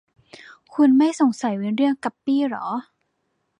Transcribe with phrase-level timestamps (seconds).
[0.73, 2.65] คุณไม่สงสัยวิลเลี่ยม กัปปี้หรอ?